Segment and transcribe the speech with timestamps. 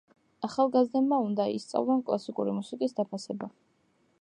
[0.45, 3.51] ახალგაზრდებმა უნდა ისწავლონ კლასიკური მუსიკის დაფასება.